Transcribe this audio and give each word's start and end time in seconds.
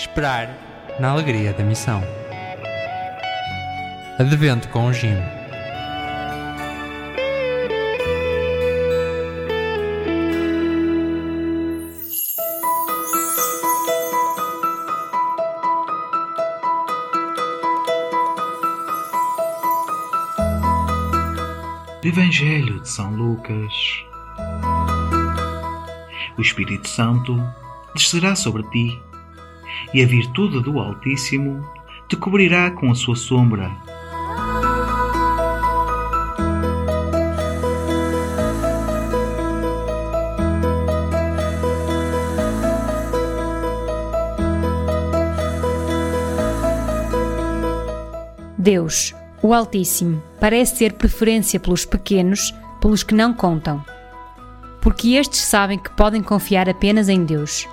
Esperar 0.00 0.48
na 0.98 1.10
alegria 1.10 1.52
da 1.52 1.62
missão. 1.62 2.02
Advento 4.18 4.66
com 4.70 4.86
o 4.86 4.92
Jim. 4.94 5.14
Evangelho 22.02 22.80
de 22.80 22.88
São 22.88 23.14
Lucas. 23.14 24.02
O 26.38 26.40
Espírito 26.40 26.88
Santo 26.88 27.38
descerá 27.94 28.34
sobre 28.34 28.62
ti, 28.70 29.09
e 29.92 30.02
a 30.02 30.06
virtude 30.06 30.62
do 30.62 30.78
Altíssimo 30.78 31.64
te 32.08 32.16
cobrirá 32.16 32.70
com 32.70 32.90
a 32.90 32.94
sua 32.94 33.16
sombra. 33.16 33.70
Deus, 48.60 49.14
o 49.42 49.54
Altíssimo, 49.54 50.22
parece 50.38 50.80
ter 50.80 50.92
preferência 50.92 51.58
pelos 51.58 51.86
pequenos, 51.86 52.54
pelos 52.78 53.02
que 53.02 53.14
não 53.14 53.32
contam. 53.32 53.82
Porque 54.82 55.14
estes 55.14 55.40
sabem 55.40 55.78
que 55.78 55.90
podem 55.90 56.22
confiar 56.22 56.68
apenas 56.68 57.08
em 57.08 57.24
Deus. 57.24 57.66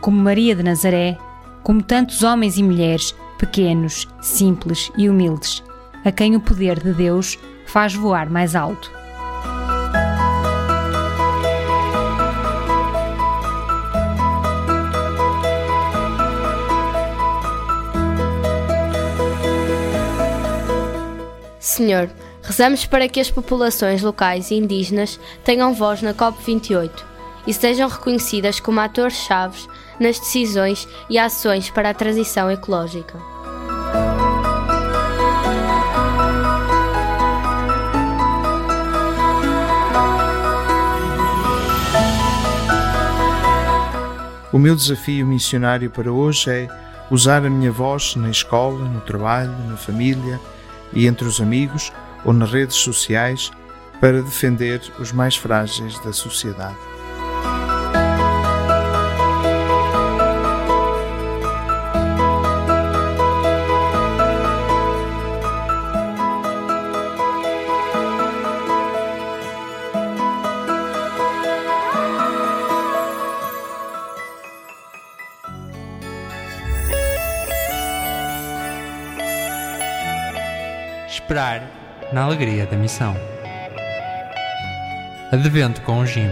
Como 0.00 0.16
Maria 0.16 0.56
de 0.56 0.62
Nazaré, 0.62 1.18
como 1.66 1.82
tantos 1.82 2.22
homens 2.22 2.56
e 2.58 2.62
mulheres, 2.62 3.12
pequenos, 3.40 4.06
simples 4.22 4.88
e 4.96 5.08
humildes, 5.08 5.64
a 6.04 6.12
quem 6.12 6.36
o 6.36 6.40
poder 6.40 6.80
de 6.80 6.92
Deus 6.92 7.36
faz 7.66 7.92
voar 7.92 8.30
mais 8.30 8.54
alto. 8.54 8.88
Senhor, 21.58 22.08
rezamos 22.44 22.86
para 22.86 23.08
que 23.08 23.18
as 23.18 23.28
populações 23.28 24.02
locais 24.02 24.52
e 24.52 24.54
indígenas 24.54 25.18
tenham 25.42 25.74
voz 25.74 26.00
na 26.00 26.14
COP28 26.14 27.15
e 27.46 27.54
sejam 27.54 27.88
reconhecidas 27.88 28.60
como 28.60 28.80
atores-chave 28.80 29.66
nas 30.00 30.18
decisões 30.18 30.88
e 31.08 31.18
ações 31.18 31.70
para 31.70 31.90
a 31.90 31.94
transição 31.94 32.50
ecológica. 32.50 33.18
O 44.52 44.58
meu 44.58 44.74
desafio 44.74 45.26
missionário 45.26 45.90
para 45.90 46.10
hoje 46.10 46.50
é 46.50 46.68
usar 47.10 47.44
a 47.44 47.50
minha 47.50 47.70
voz 47.70 48.16
na 48.16 48.30
escola, 48.30 48.88
no 48.88 49.00
trabalho, 49.02 49.52
na 49.68 49.76
família 49.76 50.40
e 50.92 51.06
entre 51.06 51.26
os 51.26 51.40
amigos 51.40 51.92
ou 52.24 52.32
nas 52.32 52.50
redes 52.50 52.76
sociais 52.76 53.50
para 54.00 54.22
defender 54.22 54.80
os 54.98 55.12
mais 55.12 55.36
frágeis 55.36 55.98
da 56.00 56.12
sociedade. 56.12 56.95
Esperar 81.08 81.62
na 82.12 82.22
alegria 82.24 82.66
da 82.66 82.76
missão. 82.76 83.16
Advento 85.32 85.80
com 85.82 86.00
o 86.00 86.06
Jim. 86.06 86.30